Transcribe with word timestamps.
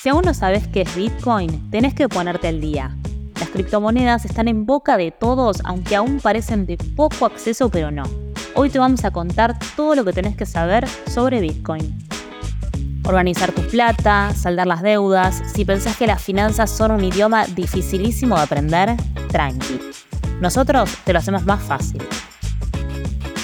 Si 0.00 0.08
aún 0.08 0.22
no 0.24 0.32
sabes 0.32 0.66
qué 0.66 0.80
es 0.80 0.96
Bitcoin, 0.96 1.70
tenés 1.70 1.92
que 1.92 2.08
ponerte 2.08 2.48
al 2.48 2.58
día. 2.58 2.96
Las 3.38 3.50
criptomonedas 3.50 4.24
están 4.24 4.48
en 4.48 4.64
boca 4.64 4.96
de 4.96 5.10
todos, 5.10 5.60
aunque 5.62 5.94
aún 5.94 6.20
parecen 6.20 6.64
de 6.64 6.78
poco 6.78 7.26
acceso, 7.26 7.68
pero 7.68 7.90
no. 7.90 8.04
Hoy 8.54 8.70
te 8.70 8.78
vamos 8.78 9.04
a 9.04 9.10
contar 9.10 9.58
todo 9.76 9.94
lo 9.94 10.02
que 10.02 10.14
tenés 10.14 10.38
que 10.38 10.46
saber 10.46 10.88
sobre 11.06 11.42
Bitcoin. 11.42 11.98
Organizar 13.04 13.52
tu 13.52 13.60
plata, 13.60 14.32
saldar 14.34 14.68
las 14.68 14.80
deudas. 14.80 15.42
Si 15.52 15.66
pensás 15.66 15.98
que 15.98 16.06
las 16.06 16.22
finanzas 16.22 16.70
son 16.70 16.92
un 16.92 17.04
idioma 17.04 17.44
dificilísimo 17.44 18.36
de 18.36 18.42
aprender, 18.42 18.96
tranqui. 19.28 19.80
Nosotros 20.40 20.96
te 21.04 21.12
lo 21.12 21.18
hacemos 21.18 21.44
más 21.44 21.62
fácil. 21.62 22.02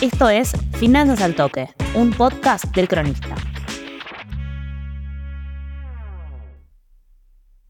Esto 0.01 0.31
es 0.31 0.53
Finanzas 0.79 1.21
al 1.21 1.35
Toque, 1.35 1.69
un 1.95 2.13
podcast 2.15 2.65
del 2.75 2.89
cronista. 2.89 3.35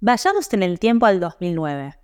Vayamos 0.01 0.53
en 0.53 0.63
el 0.63 0.79
tiempo 0.79 1.07
al 1.07 1.21
2009. 1.21 1.95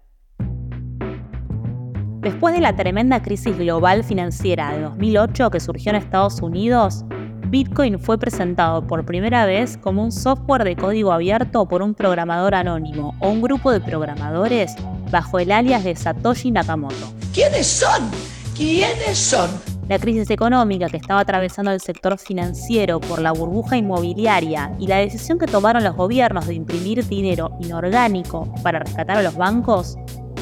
Después 2.21 2.55
de 2.55 2.63
la 2.63 2.75
tremenda 2.75 3.21
crisis 3.21 3.59
global 3.59 4.03
financiera 4.03 4.73
de 4.73 4.81
2008 4.81 5.51
que 5.51 5.61
surgió 5.61 5.91
en 5.91 5.97
Estados 5.97 6.41
Unidos, 6.41 7.05
Bitcoin 7.49 7.99
fue 7.99 8.17
presentado 8.19 8.87
por 8.87 9.05
primera 9.05 9.45
vez 9.45 9.77
como 9.77 10.03
un 10.03 10.11
software 10.11 10.65
de 10.65 10.75
código 10.75 11.13
abierto 11.13 11.69
por 11.69 11.83
un 11.83 11.93
programador 11.93 12.55
anónimo 12.55 13.15
o 13.21 13.29
un 13.29 13.43
grupo 13.43 13.71
de 13.71 13.81
programadores 13.81 14.75
bajo 15.11 15.39
el 15.39 15.53
alias 15.53 15.85
de 15.85 15.95
Satoshi 15.95 16.51
Nakamoto. 16.51 17.13
¿Quiénes 17.35 17.67
son? 17.67 18.11
¿Quiénes 18.57 19.19
son? 19.19 19.51
La 19.93 19.99
crisis 19.99 20.31
económica 20.31 20.89
que 20.89 20.97
estaba 20.97 21.21
atravesando 21.21 21.71
el 21.71 21.79
sector 21.79 22.17
financiero 22.17 22.99
por 22.99 23.21
la 23.21 23.31
burbuja 23.31 23.77
inmobiliaria 23.77 24.75
y 24.79 24.87
la 24.87 24.97
decisión 24.97 25.39
que 25.39 25.45
tomaron 25.45 25.85
los 25.85 25.95
gobiernos 25.95 26.47
de 26.47 26.55
imprimir 26.55 27.07
dinero 27.07 27.59
inorgánico 27.61 28.51
para 28.63 28.79
rescatar 28.79 29.19
a 29.19 29.23
los 29.23 29.37
bancos 29.37 29.99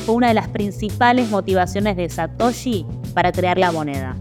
fue 0.06 0.14
una 0.14 0.28
de 0.28 0.34
las 0.34 0.46
principales 0.46 1.30
motivaciones 1.30 1.96
de 1.96 2.08
Satoshi 2.08 2.86
para 3.12 3.32
crear 3.32 3.58
la 3.58 3.72
moneda. 3.72 4.16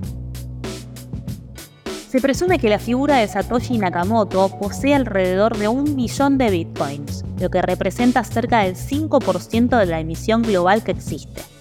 Se 2.10 2.20
presume 2.20 2.58
que 2.58 2.70
la 2.70 2.80
figura 2.80 3.18
de 3.18 3.28
Satoshi 3.28 3.78
Nakamoto 3.78 4.58
posee 4.58 4.96
alrededor 4.96 5.56
de 5.60 5.68
un 5.68 5.96
millón 5.96 6.40
de 6.40 6.50
bitcoins, 6.50 7.24
lo 7.40 7.52
que 7.52 7.62
representa 7.62 8.24
cerca 8.24 8.64
del 8.64 8.76
5% 8.76 9.78
de 9.78 9.86
la 9.86 10.00
emisión 10.00 10.42
global 10.42 10.84
que 10.84 10.94
existe. 10.94 11.59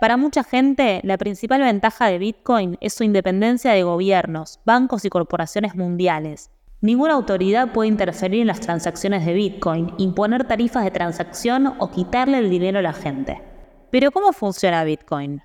Para 0.00 0.16
mucha 0.16 0.44
gente, 0.44 1.00
la 1.02 1.18
principal 1.18 1.60
ventaja 1.60 2.06
de 2.06 2.18
Bitcoin 2.18 2.78
es 2.80 2.94
su 2.94 3.02
independencia 3.02 3.72
de 3.72 3.82
gobiernos, 3.82 4.60
bancos 4.64 5.04
y 5.04 5.08
corporaciones 5.08 5.74
mundiales. 5.74 6.50
Ninguna 6.80 7.14
autoridad 7.14 7.72
puede 7.72 7.88
interferir 7.88 8.42
en 8.42 8.46
las 8.46 8.60
transacciones 8.60 9.26
de 9.26 9.32
Bitcoin, 9.32 9.92
imponer 9.98 10.46
tarifas 10.46 10.84
de 10.84 10.92
transacción 10.92 11.74
o 11.80 11.90
quitarle 11.90 12.38
el 12.38 12.48
dinero 12.48 12.78
a 12.78 12.82
la 12.82 12.92
gente. 12.92 13.42
Pero 13.90 14.12
¿cómo 14.12 14.32
funciona 14.32 14.84
Bitcoin? 14.84 15.42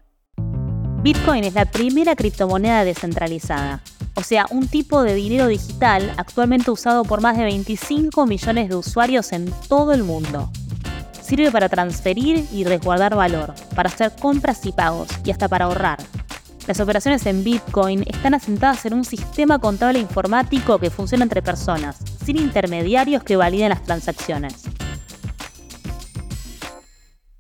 Bitcoin 1.01 1.45
es 1.45 1.55
la 1.55 1.65
primera 1.65 2.15
criptomoneda 2.15 2.85
descentralizada, 2.85 3.81
o 4.15 4.21
sea, 4.21 4.45
un 4.51 4.67
tipo 4.67 5.01
de 5.01 5.15
dinero 5.15 5.47
digital 5.47 6.13
actualmente 6.17 6.69
usado 6.69 7.03
por 7.05 7.21
más 7.21 7.37
de 7.37 7.45
25 7.45 8.27
millones 8.27 8.69
de 8.69 8.75
usuarios 8.75 9.31
en 9.31 9.51
todo 9.67 9.93
el 9.93 10.03
mundo. 10.03 10.51
Sirve 11.33 11.51
para 11.51 11.67
transferir 11.67 12.45
y 12.51 12.63
resguardar 12.63 13.15
valor, 13.15 13.55
para 13.73 13.89
hacer 13.89 14.11
compras 14.21 14.63
y 14.67 14.71
pagos 14.71 15.07
y 15.25 15.31
hasta 15.31 15.47
para 15.47 15.65
ahorrar. 15.65 15.97
Las 16.67 16.79
operaciones 16.79 17.25
en 17.25 17.43
Bitcoin 17.43 18.03
están 18.05 18.35
asentadas 18.35 18.85
en 18.85 18.93
un 18.93 19.03
sistema 19.03 19.57
contable 19.57 19.97
informático 19.97 20.77
que 20.77 20.91
funciona 20.91 21.23
entre 21.23 21.41
personas, 21.41 21.97
sin 22.23 22.37
intermediarios 22.37 23.23
que 23.23 23.35
validen 23.35 23.69
las 23.69 23.81
transacciones. 23.81 24.65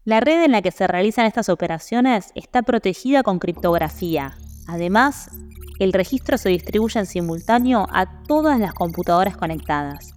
La 0.05 0.21
red 0.21 0.43
en 0.43 0.53
la 0.53 0.63
que 0.63 0.71
se 0.71 0.87
realizan 0.87 1.27
estas 1.27 1.49
operaciones 1.49 2.31
está 2.33 2.63
protegida 2.63 3.21
con 3.21 3.37
criptografía. 3.37 4.35
Además, 4.65 5.29
el 5.77 5.93
registro 5.93 6.39
se 6.39 6.49
distribuye 6.49 6.99
en 6.99 7.05
simultáneo 7.05 7.85
a 7.91 8.23
todas 8.23 8.59
las 8.59 8.73
computadoras 8.73 9.37
conectadas. 9.37 10.15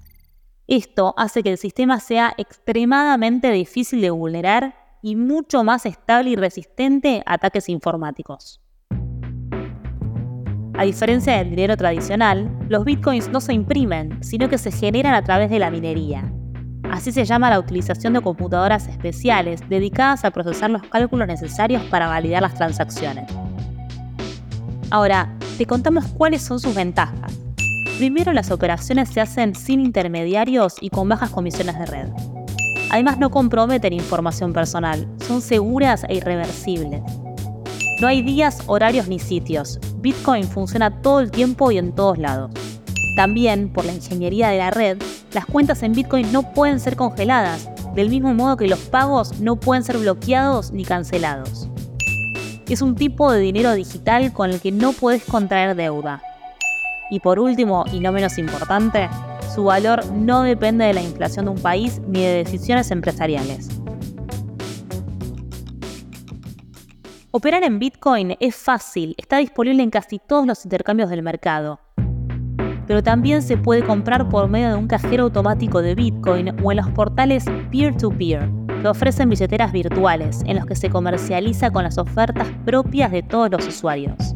Esto 0.68 1.14
hace 1.16 1.44
que 1.44 1.52
el 1.52 1.58
sistema 1.58 2.00
sea 2.00 2.34
extremadamente 2.38 3.52
difícil 3.52 4.00
de 4.00 4.10
vulnerar 4.10 4.74
y 5.00 5.14
mucho 5.14 5.62
más 5.62 5.86
estable 5.86 6.30
y 6.30 6.36
resistente 6.36 7.22
a 7.24 7.34
ataques 7.34 7.68
informáticos. 7.68 8.60
A 10.74 10.82
diferencia 10.82 11.36
del 11.36 11.50
dinero 11.50 11.76
tradicional, 11.76 12.50
los 12.68 12.84
bitcoins 12.84 13.28
no 13.28 13.40
se 13.40 13.54
imprimen, 13.54 14.22
sino 14.24 14.48
que 14.48 14.58
se 14.58 14.72
generan 14.72 15.14
a 15.14 15.22
través 15.22 15.50
de 15.50 15.60
la 15.60 15.70
minería. 15.70 16.32
Así 16.90 17.12
se 17.12 17.24
llama 17.24 17.48
la 17.48 17.60
utilización 17.60 18.14
de 18.14 18.20
computadoras 18.20 18.88
especiales 18.88 19.60
dedicadas 19.68 20.24
a 20.24 20.32
procesar 20.32 20.70
los 20.70 20.82
cálculos 20.82 21.28
necesarios 21.28 21.82
para 21.84 22.08
validar 22.08 22.42
las 22.42 22.54
transacciones. 22.54 23.30
Ahora, 24.90 25.32
te 25.58 25.64
contamos 25.64 26.06
cuáles 26.08 26.42
son 26.42 26.58
sus 26.58 26.74
ventajas. 26.74 27.45
Primero, 27.98 28.34
las 28.34 28.50
operaciones 28.50 29.08
se 29.08 29.22
hacen 29.22 29.54
sin 29.54 29.80
intermediarios 29.80 30.74
y 30.82 30.90
con 30.90 31.08
bajas 31.08 31.30
comisiones 31.30 31.78
de 31.78 31.86
red. 31.86 32.08
Además, 32.90 33.18
no 33.18 33.30
comprometen 33.30 33.94
información 33.94 34.52
personal, 34.52 35.08
son 35.26 35.40
seguras 35.40 36.04
e 36.06 36.16
irreversibles. 36.16 37.00
No 38.02 38.06
hay 38.06 38.20
días, 38.20 38.62
horarios 38.66 39.08
ni 39.08 39.18
sitios. 39.18 39.80
Bitcoin 39.96 40.44
funciona 40.44 41.00
todo 41.00 41.20
el 41.20 41.30
tiempo 41.30 41.70
y 41.70 41.78
en 41.78 41.94
todos 41.94 42.18
lados. 42.18 42.50
También, 43.16 43.72
por 43.72 43.86
la 43.86 43.94
ingeniería 43.94 44.50
de 44.50 44.58
la 44.58 44.70
red, 44.70 44.98
las 45.32 45.46
cuentas 45.46 45.82
en 45.82 45.94
Bitcoin 45.94 46.30
no 46.32 46.52
pueden 46.52 46.80
ser 46.80 46.96
congeladas, 46.96 47.70
del 47.94 48.10
mismo 48.10 48.34
modo 48.34 48.58
que 48.58 48.68
los 48.68 48.80
pagos 48.80 49.40
no 49.40 49.56
pueden 49.56 49.82
ser 49.82 49.96
bloqueados 49.96 50.70
ni 50.70 50.84
cancelados. 50.84 51.66
Es 52.68 52.82
un 52.82 52.94
tipo 52.94 53.32
de 53.32 53.40
dinero 53.40 53.72
digital 53.72 54.34
con 54.34 54.50
el 54.50 54.60
que 54.60 54.70
no 54.70 54.92
puedes 54.92 55.24
contraer 55.24 55.74
deuda, 55.76 56.20
y 57.10 57.20
por 57.20 57.38
último, 57.38 57.84
y 57.92 58.00
no 58.00 58.12
menos 58.12 58.38
importante, 58.38 59.08
su 59.54 59.64
valor 59.64 60.04
no 60.12 60.42
depende 60.42 60.84
de 60.84 60.94
la 60.94 61.02
inflación 61.02 61.46
de 61.46 61.52
un 61.52 61.58
país 61.58 62.00
ni 62.06 62.20
de 62.20 62.44
decisiones 62.44 62.90
empresariales. 62.90 63.68
Operar 67.30 67.64
en 67.64 67.78
Bitcoin 67.78 68.36
es 68.40 68.56
fácil, 68.56 69.14
está 69.18 69.38
disponible 69.38 69.82
en 69.82 69.90
casi 69.90 70.18
todos 70.18 70.46
los 70.46 70.64
intercambios 70.64 71.10
del 71.10 71.22
mercado. 71.22 71.80
Pero 72.86 73.02
también 73.02 73.42
se 73.42 73.56
puede 73.56 73.84
comprar 73.84 74.28
por 74.28 74.48
medio 74.48 74.68
de 74.68 74.76
un 74.76 74.86
cajero 74.86 75.24
automático 75.24 75.82
de 75.82 75.94
Bitcoin 75.94 76.56
o 76.62 76.70
en 76.70 76.76
los 76.76 76.88
portales 76.90 77.44
peer-to-peer, 77.70 78.48
-peer, 78.48 78.80
que 78.80 78.88
ofrecen 78.88 79.28
billeteras 79.28 79.72
virtuales 79.72 80.42
en 80.46 80.56
los 80.56 80.66
que 80.66 80.76
se 80.76 80.88
comercializa 80.88 81.70
con 81.70 81.82
las 81.82 81.98
ofertas 81.98 82.46
propias 82.64 83.10
de 83.10 83.22
todos 83.22 83.50
los 83.50 83.66
usuarios. 83.66 84.35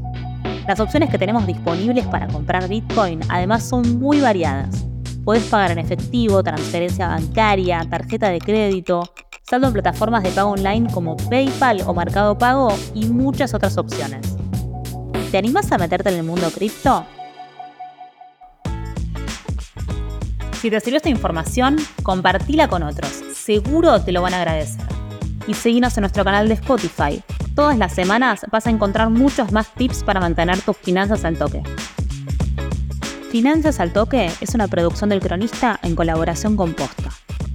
Las 0.70 0.78
opciones 0.78 1.10
que 1.10 1.19
tenemos 1.19 1.48
disponibles 1.48 2.06
para 2.06 2.28
comprar 2.28 2.69
Bitcoin 2.69 3.19
además 3.28 3.64
son 3.64 3.98
muy 3.98 4.20
variadas. 4.20 4.86
Puedes 5.25 5.42
pagar 5.47 5.72
en 5.72 5.81
efectivo, 5.81 6.44
transferencia 6.44 7.08
bancaria, 7.08 7.84
tarjeta 7.91 8.28
de 8.28 8.38
crédito, 8.38 9.12
saldo 9.42 9.66
en 9.66 9.72
plataformas 9.72 10.22
de 10.22 10.31
pago 10.31 10.50
online 10.50 10.88
como 10.92 11.16
PayPal 11.16 11.82
o 11.86 11.92
Mercado 11.92 12.38
Pago 12.38 12.69
y 12.94 13.06
muchas 13.06 13.53
otras 13.53 13.76
opciones. 13.78 14.36
¿Te 15.32 15.38
animas 15.38 15.72
a 15.72 15.78
meterte 15.78 16.10
en 16.10 16.19
el 16.19 16.22
mundo 16.22 16.48
cripto? 16.53 17.04
Si 20.60 20.70
te 20.70 20.78
sirvió 20.78 20.98
esta 20.98 21.08
información, 21.08 21.78
compartila 22.04 22.69
con 22.69 22.84
otros. 22.84 23.10
Seguro 23.34 24.00
te 24.02 24.12
lo 24.12 24.22
van 24.22 24.34
a 24.34 24.37
agradecer. 24.37 24.87
Y 25.48 25.54
seguinos 25.54 25.97
en 25.97 26.02
nuestro 26.02 26.22
canal 26.22 26.47
de 26.47 26.54
Spotify 26.54 27.20
Todas 27.55 27.77
las 27.77 27.94
semanas 27.94 28.47
vas 28.50 28.66
a 28.66 28.71
encontrar 28.71 29.11
muchos 29.11 29.53
más 29.53 29.75
tips 29.75 30.05
para 30.05 30.21
mantener 30.21 30.61
tus 30.61 30.77
finanzas 30.77 31.25
al 31.25 31.37
toque. 31.37 31.62
Finanzas 33.31 33.79
al 33.79 33.93
Toque 33.93 34.29
es 34.41 34.56
una 34.56 34.67
producción 34.67 35.08
del 35.11 35.20
cronista 35.20 35.79
en 35.85 35.94
colaboración 35.94 36.56
con 36.56 36.75
Posta. 36.75 37.11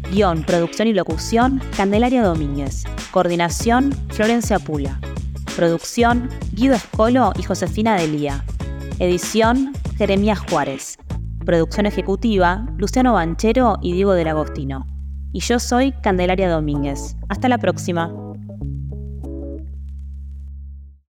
Guión, 0.09 0.43
producción 0.43 0.87
y 0.87 0.93
locución, 0.93 1.61
Candelaria 1.75 2.23
Domínguez. 2.23 2.85
Coordinación, 3.11 3.91
Florencia 4.07 4.57
Pula. 4.57 5.01
Producción, 5.57 6.29
Guido 6.53 6.75
Escolo 6.75 7.33
y 7.37 7.43
Josefina 7.43 7.97
Delía. 7.97 8.45
Edición, 8.99 9.73
Jeremías 9.97 10.39
Juárez. 10.49 10.97
Producción 11.45 11.85
ejecutiva, 11.87 12.65
Luciano 12.77 13.11
Banchero 13.11 13.77
y 13.81 13.91
Diego 13.91 14.13
del 14.13 14.29
Agostino. 14.29 14.87
Y 15.33 15.41
yo 15.41 15.59
soy 15.59 15.91
Candelaria 15.91 16.49
Domínguez. 16.49 17.17
Hasta 17.27 17.49
la 17.49 17.57
próxima. 17.57 18.13